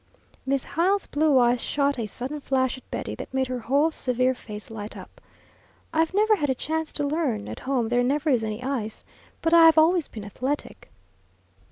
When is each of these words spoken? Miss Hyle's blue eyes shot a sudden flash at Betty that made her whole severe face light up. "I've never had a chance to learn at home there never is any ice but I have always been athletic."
Miss 0.47 0.65
Hyle's 0.65 1.05
blue 1.05 1.37
eyes 1.37 1.61
shot 1.61 1.99
a 1.99 2.07
sudden 2.07 2.39
flash 2.41 2.75
at 2.75 2.89
Betty 2.89 3.13
that 3.13 3.31
made 3.31 3.45
her 3.45 3.59
whole 3.59 3.91
severe 3.91 4.33
face 4.33 4.71
light 4.71 4.97
up. 4.97 5.21
"I've 5.93 6.11
never 6.15 6.35
had 6.37 6.49
a 6.49 6.55
chance 6.55 6.91
to 6.93 7.05
learn 7.05 7.47
at 7.47 7.59
home 7.59 7.89
there 7.89 8.01
never 8.01 8.31
is 8.31 8.43
any 8.43 8.63
ice 8.63 9.03
but 9.43 9.53
I 9.53 9.65
have 9.65 9.77
always 9.77 10.07
been 10.07 10.25
athletic." 10.25 10.89